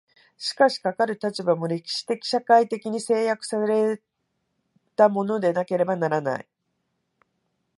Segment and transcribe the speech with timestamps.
[0.35, 4.01] しかしかかる立場も、歴史的社会的に制約せられ
[4.95, 6.47] たものでなければならない。